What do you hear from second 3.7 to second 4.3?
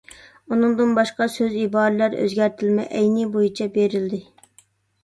بېرىلدى.